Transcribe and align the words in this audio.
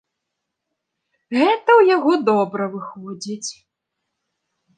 Гэта 1.37 1.69
ў 1.79 1.89
яго 1.95 2.11
добра 2.31 2.63
выходзіць. 2.73 3.51